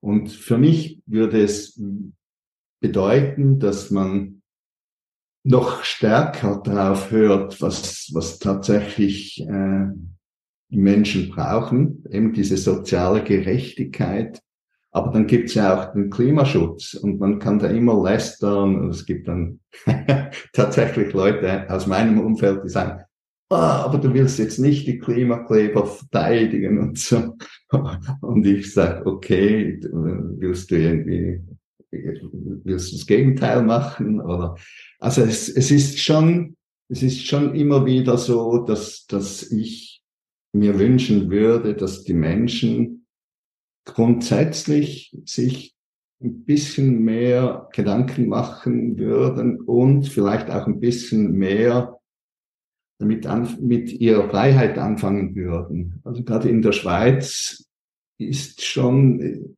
Und 0.00 0.30
für 0.30 0.58
mich 0.58 1.02
würde 1.06 1.42
es 1.42 1.80
bedeuten, 2.80 3.58
dass 3.58 3.90
man 3.90 4.39
noch 5.42 5.84
stärker 5.84 6.60
darauf 6.62 7.10
hört, 7.10 7.60
was, 7.62 8.10
was 8.12 8.38
tatsächlich 8.38 9.40
äh, 9.48 9.86
Menschen 10.70 11.30
brauchen, 11.30 12.04
eben 12.10 12.32
diese 12.32 12.56
soziale 12.56 13.22
Gerechtigkeit. 13.22 14.40
Aber 14.92 15.12
dann 15.12 15.26
gibt's 15.26 15.54
ja 15.54 15.74
auch 15.74 15.92
den 15.92 16.10
Klimaschutz 16.10 16.94
und 16.94 17.20
man 17.20 17.38
kann 17.38 17.58
da 17.58 17.68
immer 17.68 18.02
lästern 18.02 18.76
und 18.76 18.90
es 18.90 19.06
gibt 19.06 19.28
dann 19.28 19.60
tatsächlich 20.52 21.12
Leute 21.12 21.70
aus 21.70 21.86
meinem 21.86 22.18
Umfeld, 22.20 22.64
die 22.64 22.68
sagen, 22.68 23.04
ah, 23.50 23.84
aber 23.84 23.98
du 23.98 24.12
willst 24.12 24.38
jetzt 24.38 24.58
nicht 24.58 24.86
die 24.86 24.98
Klimakleber 24.98 25.86
verteidigen 25.86 26.78
und 26.78 26.98
so. 26.98 27.36
Und 28.20 28.44
ich 28.46 28.72
sage, 28.74 29.06
okay, 29.06 29.78
willst 29.82 30.72
du 30.72 30.76
irgendwie, 30.76 31.40
willst 31.90 32.92
du 32.92 32.96
das 32.96 33.06
Gegenteil 33.06 33.62
machen? 33.62 34.20
Oder, 34.20 34.56
also 34.98 35.22
es, 35.22 35.48
es 35.48 35.70
ist 35.70 35.98
schon, 35.98 36.56
es 36.88 37.02
ist 37.02 37.26
schon 37.26 37.54
immer 37.54 37.86
wieder 37.86 38.18
so, 38.18 38.58
dass, 38.58 39.06
dass 39.06 39.50
ich 39.50 40.02
mir 40.52 40.78
wünschen 40.78 41.30
würde, 41.30 41.74
dass 41.74 42.04
die 42.04 42.14
Menschen 42.14 43.06
grundsätzlich 43.84 45.16
sich 45.24 45.74
ein 46.22 46.44
bisschen 46.44 47.02
mehr 47.02 47.68
Gedanken 47.72 48.28
machen 48.28 48.98
würden 48.98 49.60
und 49.60 50.08
vielleicht 50.08 50.50
auch 50.50 50.66
ein 50.66 50.80
bisschen 50.80 51.32
mehr 51.32 51.98
damit 52.98 53.26
an, 53.26 53.56
mit 53.60 53.90
ihrer 53.92 54.28
Freiheit 54.28 54.76
anfangen 54.76 55.34
würden. 55.34 56.00
Also 56.04 56.22
gerade 56.22 56.50
in 56.50 56.60
der 56.60 56.72
Schweiz 56.72 57.66
ist 58.18 58.62
schon, 58.62 59.56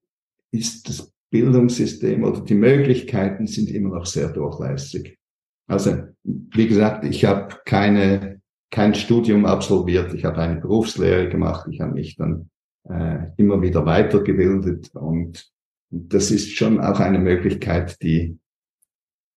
ist 0.53 0.89
das 0.89 1.12
Bildungssystem 1.33 2.23
oder 2.23 2.43
die 2.43 2.55
Möglichkeiten 2.55 3.47
sind 3.47 3.71
immer 3.71 3.97
noch 3.97 4.07
sehr 4.07 4.29
durchlässig. 4.29 5.19
Also, 5.67 5.97
wie 6.23 6.69
gesagt, 6.69 7.05
ich 7.05 7.25
habe 7.25 7.57
keine, 7.65 8.41
kein 8.71 8.95
Studium 8.95 9.47
absolviert, 9.47 10.15
ich 10.15 10.25
habe 10.25 10.39
eine 10.39 10.61
Berufslehre 10.61 11.29
gemacht, 11.31 11.67
ich 11.71 11.81
habe 11.81 11.95
mich 11.95 12.17
dann 12.17 12.51
äh, 12.89 13.31
immer 13.39 13.63
wieder 13.63 13.87
weitergebildet 13.87 14.95
und 14.95 15.51
das 15.91 16.31
ist 16.31 16.53
schon 16.53 16.81
auch 16.81 17.01
eine 17.01 17.19
Möglichkeit, 17.19 18.01
die 18.03 18.39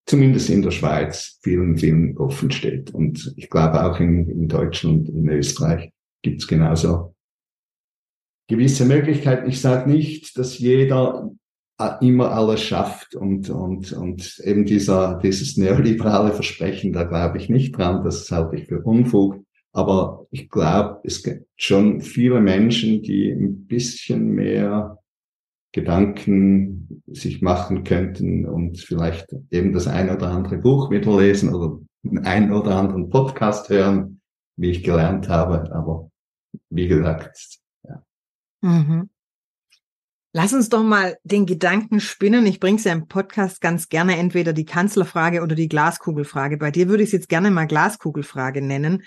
zumindest 0.06 0.50
in 0.50 0.62
der 0.62 0.72
Schweiz 0.72 1.40
vielen, 1.42 1.78
vielen 1.78 2.18
offen 2.18 2.52
steht. 2.52 2.94
Und 2.94 3.34
ich 3.38 3.50
glaube 3.50 3.84
auch 3.84 4.00
in, 4.00 4.30
in 4.30 4.48
Deutschland, 4.48 5.10
in 5.10 5.28
Österreich 5.30 5.92
gibt 6.22 6.42
es 6.42 6.48
genauso 6.48 7.16
gewisse 8.48 8.86
Möglichkeiten. 8.86 9.50
Ich 9.50 9.62
sage 9.62 9.90
nicht, 9.90 10.38
dass 10.38 10.60
jeder 10.60 11.32
immer 12.00 12.32
alles 12.32 12.62
schafft 12.62 13.16
und, 13.16 13.50
und, 13.50 13.92
und 13.92 14.40
eben 14.44 14.66
dieser, 14.66 15.20
dieses 15.22 15.58
neoliberale 15.58 16.32
Versprechen, 16.32 16.94
da 16.94 17.04
glaube 17.04 17.38
ich 17.38 17.50
nicht 17.50 17.78
dran, 17.78 18.04
das 18.04 18.32
halte 18.32 18.56
ich 18.56 18.68
für 18.68 18.82
Unfug. 18.82 19.44
Aber 19.74 20.26
ich 20.32 20.50
glaube, 20.50 21.02
es 21.04 21.22
gibt 21.22 21.48
schon 21.58 22.00
viele 22.00 22.40
Menschen, 22.40 23.02
die 23.02 23.30
ein 23.30 23.68
bisschen 23.68 24.30
mehr 24.30 25.00
Gedanken 25.74 27.04
sich 27.08 27.42
machen 27.42 27.84
könnten 27.84 28.46
und 28.46 28.80
vielleicht 28.80 29.36
eben 29.52 29.74
das 29.74 29.88
ein 29.88 30.10
oder 30.10 30.28
andere 30.28 30.58
Buch 30.58 30.90
wieder 30.90 31.20
lesen 31.20 31.54
oder 31.54 31.78
einen 32.24 32.54
oder 32.54 32.78
anderen 32.78 33.10
Podcast 33.10 33.70
hören, 33.70 34.22
wie 34.56 34.72
ich 34.72 34.84
gelernt 34.84 35.28
habe. 35.28 35.70
Aber 35.76 36.10
wie 36.70 36.88
gesagt, 36.88 37.60
ja. 37.84 38.02
Mhm. 38.62 39.10
Lass 40.38 40.52
uns 40.52 40.68
doch 40.68 40.84
mal 40.84 41.18
den 41.24 41.46
Gedanken 41.46 42.02
spinnen. 42.02 42.46
Ich 42.46 42.60
bringe 42.60 42.78
es 42.78 42.84
ja 42.84 42.92
im 42.92 43.08
Podcast 43.08 43.62
ganz 43.62 43.88
gerne 43.88 44.18
entweder 44.18 44.52
die 44.52 44.66
Kanzlerfrage 44.66 45.42
oder 45.42 45.56
die 45.56 45.70
Glaskugelfrage. 45.70 46.58
Bei 46.58 46.72
dir 46.72 46.90
würde 46.90 47.04
ich 47.04 47.08
es 47.08 47.14
jetzt 47.14 47.30
gerne 47.30 47.52
mal 47.52 47.68
Glaskugelfrage 47.68 48.62
nennen. 48.62 49.04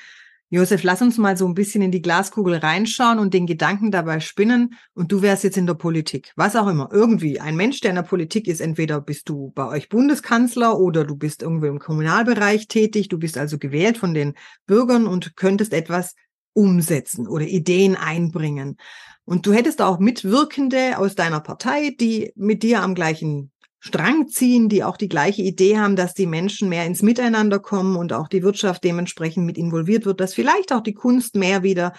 Josef, 0.48 0.82
lass 0.84 1.02
uns 1.02 1.18
mal 1.18 1.36
so 1.36 1.46
ein 1.46 1.52
bisschen 1.52 1.82
in 1.82 1.90
die 1.90 2.00
Glaskugel 2.00 2.54
reinschauen 2.54 3.18
und 3.18 3.34
den 3.34 3.46
Gedanken 3.46 3.90
dabei 3.90 4.20
spinnen. 4.20 4.72
Und 4.94 5.12
du 5.12 5.20
wärst 5.20 5.44
jetzt 5.44 5.58
in 5.58 5.66
der 5.66 5.74
Politik. 5.74 6.32
Was 6.34 6.56
auch 6.56 6.66
immer. 6.66 6.88
Irgendwie. 6.92 7.38
Ein 7.40 7.56
Mensch, 7.56 7.80
der 7.80 7.90
in 7.90 7.96
der 7.96 8.04
Politik 8.04 8.48
ist, 8.48 8.62
entweder 8.62 9.02
bist 9.02 9.28
du 9.28 9.52
bei 9.54 9.68
euch 9.68 9.90
Bundeskanzler 9.90 10.78
oder 10.78 11.04
du 11.04 11.14
bist 11.14 11.42
irgendwo 11.42 11.66
im 11.66 11.78
Kommunalbereich 11.78 12.68
tätig. 12.68 13.08
Du 13.08 13.18
bist 13.18 13.36
also 13.36 13.58
gewählt 13.58 13.98
von 13.98 14.14
den 14.14 14.32
Bürgern 14.66 15.06
und 15.06 15.36
könntest 15.36 15.74
etwas 15.74 16.14
umsetzen 16.58 17.28
oder 17.28 17.46
Ideen 17.46 17.94
einbringen. 17.94 18.76
Und 19.24 19.46
du 19.46 19.52
hättest 19.52 19.80
auch 19.80 20.00
Mitwirkende 20.00 20.98
aus 20.98 21.14
deiner 21.14 21.40
Partei, 21.40 21.94
die 21.98 22.32
mit 22.34 22.64
dir 22.64 22.82
am 22.82 22.96
gleichen 22.96 23.52
Strang 23.78 24.26
ziehen, 24.26 24.68
die 24.68 24.82
auch 24.82 24.96
die 24.96 25.08
gleiche 25.08 25.42
Idee 25.42 25.78
haben, 25.78 25.94
dass 25.94 26.14
die 26.14 26.26
Menschen 26.26 26.68
mehr 26.68 26.84
ins 26.84 27.00
Miteinander 27.00 27.60
kommen 27.60 27.94
und 27.94 28.12
auch 28.12 28.26
die 28.26 28.42
Wirtschaft 28.42 28.82
dementsprechend 28.82 29.46
mit 29.46 29.56
involviert 29.56 30.04
wird, 30.04 30.20
dass 30.20 30.34
vielleicht 30.34 30.72
auch 30.72 30.80
die 30.80 30.94
Kunst 30.94 31.36
mehr 31.36 31.62
wieder 31.62 31.92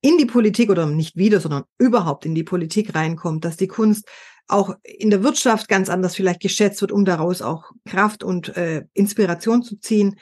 in 0.00 0.16
die 0.16 0.24
Politik 0.24 0.70
oder 0.70 0.86
nicht 0.86 1.16
wieder, 1.16 1.40
sondern 1.40 1.64
überhaupt 1.76 2.24
in 2.24 2.34
die 2.34 2.44
Politik 2.44 2.94
reinkommt, 2.94 3.44
dass 3.44 3.58
die 3.58 3.68
Kunst 3.68 4.08
auch 4.46 4.74
in 4.82 5.10
der 5.10 5.22
Wirtschaft 5.22 5.68
ganz 5.68 5.90
anders 5.90 6.16
vielleicht 6.16 6.40
geschätzt 6.40 6.80
wird, 6.80 6.92
um 6.92 7.04
daraus 7.04 7.42
auch 7.42 7.72
Kraft 7.84 8.24
und 8.24 8.56
äh, 8.56 8.84
Inspiration 8.94 9.62
zu 9.62 9.78
ziehen. 9.78 10.16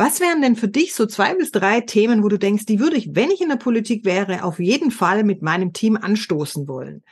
Was 0.00 0.20
wären 0.20 0.40
denn 0.40 0.54
für 0.54 0.68
dich 0.68 0.94
so 0.94 1.06
zwei 1.06 1.34
bis 1.34 1.50
drei 1.50 1.80
Themen, 1.80 2.22
wo 2.22 2.28
du 2.28 2.38
denkst, 2.38 2.66
die 2.66 2.78
würde 2.78 2.96
ich, 2.96 3.16
wenn 3.16 3.32
ich 3.32 3.40
in 3.40 3.48
der 3.48 3.56
Politik 3.56 4.04
wäre, 4.04 4.44
auf 4.44 4.60
jeden 4.60 4.92
Fall 4.92 5.24
mit 5.24 5.42
meinem 5.42 5.72
Team 5.72 5.96
anstoßen 5.96 6.68
wollen? 6.68 7.02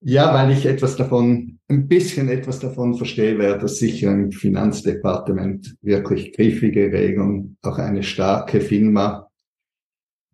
Ja, 0.00 0.32
weil 0.32 0.52
ich 0.52 0.64
etwas 0.64 0.96
davon, 0.96 1.58
ein 1.68 1.86
bisschen 1.86 2.30
etwas 2.30 2.60
davon 2.60 2.94
verstehe, 2.94 3.38
wäre 3.38 3.58
das 3.58 3.76
sicher 3.76 4.10
im 4.10 4.32
Finanzdepartement 4.32 5.76
wirklich 5.82 6.32
griffige 6.32 6.90
Regeln, 6.92 7.58
auch 7.60 7.76
eine 7.76 8.02
starke 8.02 8.62
FINMA. 8.62 9.30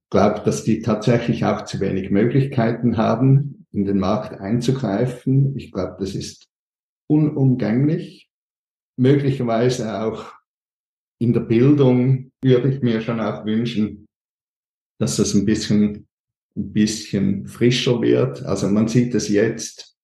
Ich 0.04 0.10
glaube, 0.10 0.42
dass 0.44 0.62
die 0.62 0.80
tatsächlich 0.80 1.44
auch 1.44 1.64
zu 1.64 1.80
wenig 1.80 2.10
Möglichkeiten 2.10 2.96
haben, 2.96 3.66
in 3.72 3.84
den 3.84 3.98
Markt 3.98 4.38
einzugreifen. 4.38 5.56
Ich 5.56 5.72
glaube, 5.72 5.96
das 5.98 6.14
ist 6.14 6.46
unumgänglich. 7.08 8.30
Möglicherweise 8.96 10.02
auch 10.02 10.41
in 11.22 11.32
der 11.32 11.40
Bildung 11.40 12.32
würde 12.42 12.68
ich 12.68 12.82
mir 12.82 13.00
schon 13.00 13.20
auch 13.20 13.46
wünschen, 13.46 14.06
dass 14.98 15.16
das 15.16 15.34
ein 15.34 15.46
bisschen 15.46 16.08
ein 16.56 16.72
bisschen 16.72 17.46
frischer 17.46 18.02
wird. 18.02 18.44
Also 18.44 18.68
man 18.68 18.88
sieht 18.88 19.14
es 19.14 19.28
jetzt 19.28 19.96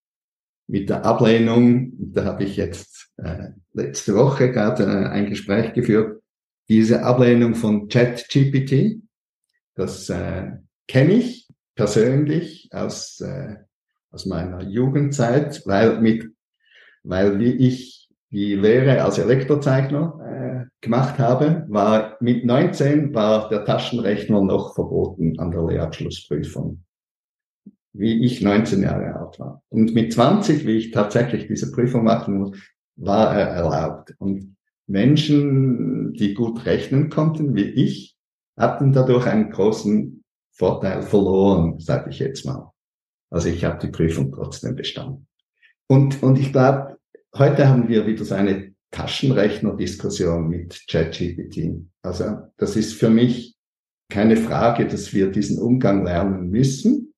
mit 0.68 0.88
der 0.88 1.04
Ablehnung, 1.04 1.92
da 1.98 2.24
habe 2.24 2.44
ich 2.44 2.56
jetzt 2.56 3.10
äh, 3.16 3.48
letzte 3.72 4.14
Woche 4.14 4.52
gerade 4.52 4.84
äh, 4.84 5.08
ein 5.08 5.28
Gespräch 5.28 5.72
geführt, 5.74 6.22
diese 6.68 7.02
Ablehnung 7.02 7.54
von 7.54 7.88
ChatGPT, 7.88 9.02
das 9.74 10.08
äh, 10.10 10.52
kenne 10.86 11.14
ich 11.14 11.48
persönlich 11.74 12.68
aus, 12.72 13.20
äh, 13.20 13.56
aus 14.10 14.24
meiner 14.24 14.62
Jugendzeit, 14.62 15.66
weil 15.66 16.00
mit, 16.00 16.30
weil 17.02 17.40
wie 17.40 17.52
ich 17.52 18.08
die 18.30 18.54
Lehre 18.54 19.02
als 19.02 19.18
Elektrozeichner 19.18 20.20
gemacht 20.80 21.18
habe, 21.18 21.66
war 21.68 22.16
mit 22.20 22.44
19 22.44 23.14
war 23.14 23.48
der 23.48 23.64
Taschenrechner 23.64 24.42
noch 24.42 24.74
verboten 24.74 25.38
an 25.38 25.50
der 25.50 25.64
Lehrabschlussprüfung, 25.64 26.84
wie 27.92 28.24
ich 28.24 28.42
19 28.42 28.82
Jahre 28.82 29.14
alt 29.14 29.38
war. 29.38 29.62
Und 29.68 29.94
mit 29.94 30.12
20, 30.12 30.66
wie 30.66 30.76
ich 30.76 30.90
tatsächlich 30.90 31.46
diese 31.46 31.72
Prüfung 31.72 32.04
machen 32.04 32.38
muss, 32.38 32.58
war 32.96 33.36
er 33.36 33.48
erlaubt. 33.48 34.14
Und 34.18 34.56
Menschen, 34.86 36.12
die 36.14 36.34
gut 36.34 36.64
rechnen 36.66 37.10
konnten, 37.10 37.54
wie 37.54 37.70
ich, 37.70 38.16
hatten 38.56 38.92
dadurch 38.92 39.26
einen 39.26 39.50
großen 39.50 40.24
Vorteil 40.52 41.02
verloren, 41.02 41.78
sage 41.78 42.10
ich 42.10 42.18
jetzt 42.18 42.44
mal. 42.44 42.72
Also 43.30 43.48
ich 43.48 43.64
habe 43.64 43.78
die 43.78 43.92
Prüfung 43.92 44.32
trotzdem 44.32 44.74
bestanden. 44.74 45.28
Und, 45.86 46.22
und 46.22 46.38
ich 46.38 46.52
glaube, 46.52 46.98
heute 47.36 47.68
haben 47.68 47.88
wir 47.88 48.06
wieder 48.06 48.24
so 48.24 48.34
eine 48.34 48.67
Taschenrechner-Diskussion 48.90 50.48
mit 50.48 50.86
ChatGPT. 50.88 51.84
Also 52.02 52.38
das 52.56 52.76
ist 52.76 52.94
für 52.94 53.10
mich 53.10 53.56
keine 54.10 54.36
Frage, 54.36 54.86
dass 54.86 55.12
wir 55.12 55.30
diesen 55.30 55.58
Umgang 55.58 56.04
lernen 56.04 56.48
müssen 56.50 57.12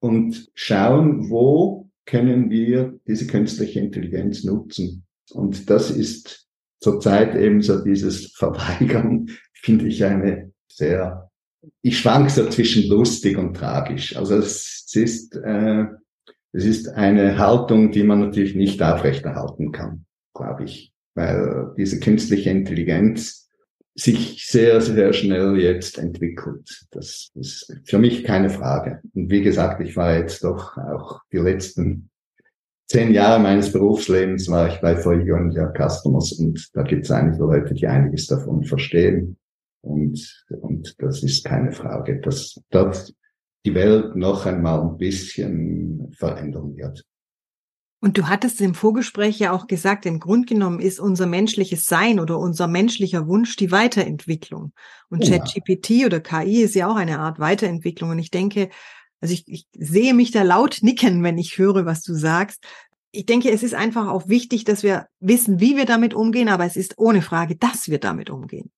und 0.00 0.50
schauen, 0.54 1.30
wo 1.30 1.90
können 2.06 2.50
wir 2.50 2.98
diese 3.06 3.26
künstliche 3.26 3.80
Intelligenz 3.80 4.44
nutzen. 4.44 5.04
Und 5.32 5.70
das 5.70 5.90
ist 5.90 6.48
zurzeit 6.80 7.34
eben 7.34 7.62
so 7.62 7.82
dieses 7.82 8.32
Verweigern, 8.36 9.28
finde 9.52 9.86
ich 9.86 10.04
eine 10.04 10.52
sehr, 10.68 11.30
ich 11.82 11.98
schwank 11.98 12.30
so 12.30 12.48
zwischen 12.48 12.88
lustig 12.88 13.36
und 13.38 13.54
tragisch. 13.54 14.16
Also 14.16 14.36
es 14.36 14.88
ist, 14.94 15.36
äh, 15.36 15.86
es 16.52 16.64
ist 16.64 16.88
eine 16.88 17.38
Haltung, 17.38 17.92
die 17.92 18.02
man 18.02 18.20
natürlich 18.20 18.54
nicht 18.54 18.82
aufrechterhalten 18.82 19.72
kann, 19.72 20.06
glaube 20.34 20.64
ich 20.64 20.91
weil 21.14 21.72
diese 21.76 22.00
künstliche 22.00 22.50
Intelligenz 22.50 23.50
sich 23.94 24.46
sehr, 24.46 24.80
sehr 24.80 25.12
schnell 25.12 25.58
jetzt 25.58 25.98
entwickelt. 25.98 26.86
Das 26.90 27.30
ist 27.34 27.76
für 27.84 27.98
mich 27.98 28.24
keine 28.24 28.48
Frage. 28.48 29.00
Und 29.14 29.30
wie 29.30 29.42
gesagt, 29.42 29.80
ich 29.82 29.96
war 29.96 30.16
jetzt 30.16 30.42
doch 30.44 30.76
auch 30.78 31.20
die 31.30 31.38
letzten 31.38 32.10
zehn 32.88 33.12
Jahre 33.12 33.40
meines 33.40 33.72
Berufslebens 33.72 34.48
war 34.48 34.68
ich 34.68 34.80
bei 34.80 34.94
and 34.94 35.56
Your 35.56 35.72
Customers 35.76 36.32
und 36.32 36.68
da 36.74 36.82
gibt 36.82 37.04
es 37.04 37.10
einige 37.10 37.38
Leute, 37.38 37.74
die 37.74 37.86
einiges 37.86 38.26
davon 38.26 38.64
verstehen. 38.64 39.38
Und, 39.82 40.44
und 40.60 40.94
das 40.98 41.22
ist 41.22 41.44
keine 41.44 41.72
Frage, 41.72 42.20
dass 42.20 42.60
dort 42.70 43.12
die 43.64 43.74
Welt 43.74 44.14
noch 44.16 44.46
einmal 44.46 44.82
ein 44.82 44.98
bisschen 44.98 46.12
verändern 46.12 46.76
wird. 46.76 47.04
Und 48.02 48.18
du 48.18 48.26
hattest 48.26 48.60
im 48.60 48.74
Vorgespräch 48.74 49.38
ja 49.38 49.52
auch 49.52 49.68
gesagt, 49.68 50.06
im 50.06 50.18
Grunde 50.18 50.46
genommen 50.46 50.80
ist 50.80 50.98
unser 50.98 51.26
menschliches 51.26 51.84
Sein 51.84 52.18
oder 52.18 52.36
unser 52.36 52.66
menschlicher 52.66 53.28
Wunsch 53.28 53.54
die 53.54 53.70
Weiterentwicklung. 53.70 54.72
Und 55.08 55.24
ja. 55.24 55.38
ChatGPT 55.38 56.04
oder 56.04 56.18
KI 56.18 56.62
ist 56.62 56.74
ja 56.74 56.88
auch 56.88 56.96
eine 56.96 57.20
Art 57.20 57.38
Weiterentwicklung. 57.38 58.10
Und 58.10 58.18
ich 58.18 58.32
denke, 58.32 58.70
also 59.20 59.32
ich, 59.32 59.46
ich 59.46 59.68
sehe 59.78 60.14
mich 60.14 60.32
da 60.32 60.42
laut 60.42 60.80
nicken, 60.82 61.22
wenn 61.22 61.38
ich 61.38 61.58
höre, 61.58 61.86
was 61.86 62.02
du 62.02 62.14
sagst. 62.14 62.64
Ich 63.12 63.24
denke, 63.24 63.52
es 63.52 63.62
ist 63.62 63.74
einfach 63.74 64.08
auch 64.08 64.28
wichtig, 64.28 64.64
dass 64.64 64.82
wir 64.82 65.06
wissen, 65.20 65.60
wie 65.60 65.76
wir 65.76 65.84
damit 65.84 66.12
umgehen, 66.12 66.48
aber 66.48 66.64
es 66.64 66.76
ist 66.76 66.98
ohne 66.98 67.22
Frage, 67.22 67.54
dass 67.54 67.88
wir 67.88 68.00
damit 68.00 68.30
umgehen. 68.30 68.72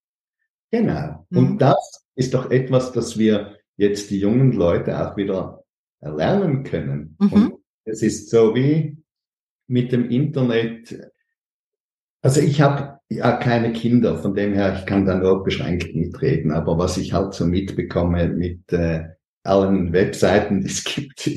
Genau. 0.70 1.24
Mhm. 1.30 1.38
Und 1.38 1.58
das 1.62 2.04
ist 2.14 2.34
doch 2.34 2.50
etwas, 2.50 2.92
das 2.92 3.16
wir 3.16 3.56
jetzt 3.78 4.10
die 4.10 4.18
jungen 4.18 4.52
Leute 4.52 5.00
auch 5.00 5.16
wieder 5.16 5.64
erlernen 6.00 6.62
können. 6.62 7.16
Mhm. 7.18 7.32
Und 7.32 7.54
es 7.86 8.02
ist 8.02 8.28
so 8.28 8.54
wie 8.54 8.98
mit 9.66 9.92
dem 9.92 10.10
Internet. 10.10 11.12
Also 12.22 12.40
ich 12.40 12.60
habe 12.60 13.00
ja 13.08 13.36
keine 13.36 13.72
Kinder, 13.72 14.18
von 14.18 14.34
dem 14.34 14.54
her, 14.54 14.76
ich 14.78 14.86
kann 14.86 15.04
da 15.04 15.14
nur 15.14 15.44
beschränkt 15.44 15.94
mitreden, 15.94 16.52
aber 16.52 16.78
was 16.78 16.96
ich 16.96 17.12
halt 17.12 17.34
so 17.34 17.46
mitbekomme 17.46 18.28
mit 18.28 18.72
äh, 18.72 19.04
allen 19.42 19.92
Webseiten, 19.92 20.60
die 20.62 20.66
es 20.66 20.84
gibt, 20.84 21.30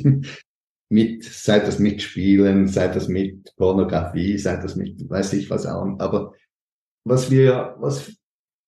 mit, 0.90 1.24
sei 1.26 1.60
das 1.60 1.80
mit 1.80 2.02
Spielen, 2.02 2.68
sei 2.68 2.88
das 2.88 3.08
mit 3.10 3.54
Pornografie, 3.58 4.38
sei 4.38 4.56
das 4.56 4.76
mit 4.76 5.10
weiß 5.10 5.34
ich 5.34 5.50
was 5.50 5.66
allem, 5.66 6.00
aber 6.00 6.34
was 7.04 7.30
wir, 7.30 7.76
was 7.80 8.14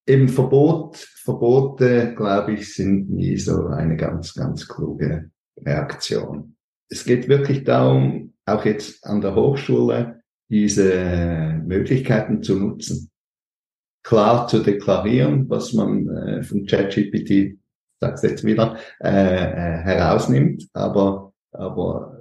eben 0.07 0.27
Verbot, 0.27 0.97
Verbote, 0.97 2.15
glaube 2.15 2.53
ich, 2.53 2.73
sind 2.73 3.09
nie 3.09 3.37
so 3.37 3.67
eine 3.67 3.95
ganz, 3.95 4.33
ganz 4.33 4.67
kluge 4.67 5.29
Reaktion. 5.57 6.55
Es 6.89 7.05
geht 7.05 7.27
wirklich 7.27 7.63
darum, 7.63 8.33
auch 8.53 8.65
jetzt 8.65 9.05
an 9.05 9.21
der 9.21 9.35
Hochschule 9.35 10.21
diese 10.49 11.61
Möglichkeiten 11.65 12.41
zu 12.43 12.55
nutzen. 12.55 13.11
Klar 14.03 14.47
zu 14.47 14.59
deklarieren, 14.59 15.49
was 15.49 15.73
man 15.73 16.09
äh, 16.09 16.43
von 16.43 16.65
ChatGPT, 16.65 17.59
sag's 17.99 18.23
jetzt 18.23 18.43
wieder, 18.43 18.77
äh, 18.99 19.09
äh, 19.09 19.77
herausnimmt. 19.83 20.67
Aber, 20.73 21.33
aber 21.51 22.19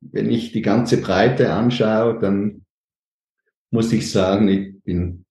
wenn 0.00 0.30
ich 0.30 0.52
die 0.52 0.62
ganze 0.62 1.00
Breite 1.00 1.52
anschaue, 1.52 2.18
dann 2.18 2.64
muss 3.70 3.92
ich 3.92 4.10
sagen, 4.10 4.48
ich 4.48 4.82
bin 4.82 5.24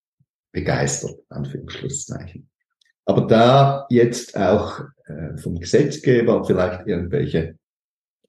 begeistert, 0.51 1.19
Anführungszeichen. 1.29 2.49
Aber 3.05 3.21
da 3.21 3.85
jetzt 3.89 4.37
auch 4.37 4.81
äh, 5.05 5.37
vom 5.37 5.59
Gesetzgeber 5.59 6.43
vielleicht 6.45 6.87
irgendwelche 6.87 7.57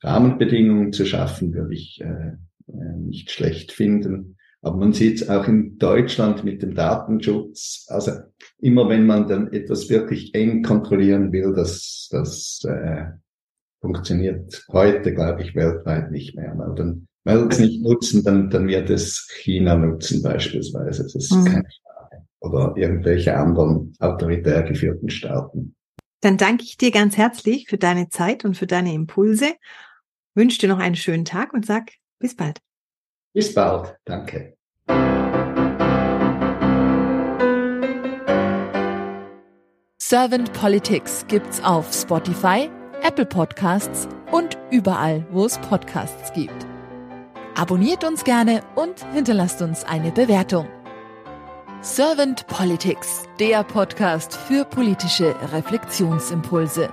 Rahmenbedingungen 0.02 0.92
zu 0.92 1.04
schaffen, 1.04 1.52
würde 1.54 1.74
ich 1.74 2.00
äh, 2.00 2.32
äh, 2.68 2.96
nicht 2.98 3.30
schlecht 3.30 3.72
finden. 3.72 4.36
Aber 4.60 4.76
man 4.76 4.92
sieht 4.92 5.22
es 5.22 5.28
auch 5.28 5.46
in 5.46 5.78
Deutschland 5.78 6.44
mit 6.44 6.62
dem 6.62 6.74
Datenschutz. 6.74 7.86
Also 7.88 8.12
immer 8.58 8.88
wenn 8.88 9.06
man 9.06 9.28
dann 9.28 9.52
etwas 9.52 9.88
wirklich 9.88 10.34
eng 10.34 10.62
kontrollieren 10.62 11.32
will, 11.32 11.52
das, 11.54 12.08
das 12.10 12.62
äh, 12.64 13.04
funktioniert 13.80 14.64
heute, 14.72 15.14
glaube 15.14 15.42
ich, 15.42 15.54
weltweit 15.54 16.10
nicht 16.10 16.34
mehr. 16.34 16.54
Weil 16.56 16.74
dann, 16.74 17.06
weil 17.24 17.46
es 17.48 17.60
nicht 17.60 17.82
nutzen, 17.82 18.24
dann, 18.24 18.50
dann 18.50 18.66
wird 18.66 18.90
es 18.90 19.28
China 19.42 19.76
nutzen 19.76 20.22
beispielsweise. 20.22 21.04
Das 21.04 21.14
ist 21.14 21.32
mhm. 21.32 21.44
keine 21.44 21.68
Frage. 21.84 22.24
Oder 22.40 22.74
irgendwelche 22.76 23.36
anderen 23.36 23.92
autoritär 24.00 24.62
geführten 24.64 25.08
Staaten. 25.08 25.76
Dann 26.20 26.36
danke 26.36 26.64
ich 26.64 26.76
dir 26.76 26.90
ganz 26.90 27.16
herzlich 27.16 27.68
für 27.68 27.78
deine 27.78 28.08
Zeit 28.08 28.44
und 28.44 28.56
für 28.56 28.66
deine 28.66 28.92
Impulse 28.92 29.52
wünsche 30.34 30.58
dir 30.58 30.68
noch 30.68 30.78
einen 30.78 30.96
schönen 30.96 31.24
Tag 31.24 31.52
und 31.52 31.66
sag 31.66 31.92
bis 32.18 32.36
bald. 32.36 32.58
Bis 33.32 33.54
bald. 33.54 33.96
Danke. 34.04 34.56
Servant 40.00 40.50
Politics 40.54 41.26
gibt's 41.28 41.62
auf 41.62 41.92
Spotify, 41.92 42.70
Apple 43.02 43.26
Podcasts 43.26 44.08
und 44.32 44.56
überall, 44.70 45.26
wo 45.30 45.44
es 45.44 45.58
Podcasts 45.58 46.32
gibt. 46.32 46.66
Abonniert 47.54 48.04
uns 48.04 48.24
gerne 48.24 48.62
und 48.74 49.04
hinterlasst 49.12 49.60
uns 49.60 49.84
eine 49.84 50.10
Bewertung. 50.10 50.66
Servant 51.82 52.46
Politics, 52.46 53.24
der 53.38 53.64
Podcast 53.64 54.34
für 54.34 54.64
politische 54.64 55.34
Reflexionsimpulse. 55.52 56.88